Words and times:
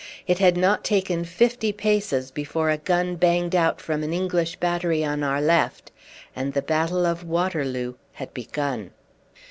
It 0.25 0.39
had 0.39 0.57
not 0.57 0.83
taken 0.83 1.23
fifty 1.23 1.71
paces 1.71 2.31
before 2.31 2.71
a 2.71 2.77
gun 2.79 3.17
banged 3.17 3.53
out 3.55 3.79
from 3.79 4.01
an 4.01 4.13
English 4.13 4.55
battery 4.55 5.05
on 5.05 5.21
our 5.21 5.39
left, 5.39 5.91
and 6.35 6.53
the 6.53 6.63
battle 6.63 7.05
of 7.05 7.23
Waterloo 7.23 7.93
had 8.13 8.33
begun. 8.33 8.93